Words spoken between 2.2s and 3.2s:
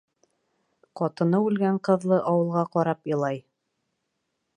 ауылға ҡарап